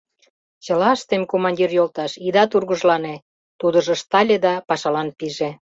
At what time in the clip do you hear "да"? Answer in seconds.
4.45-4.53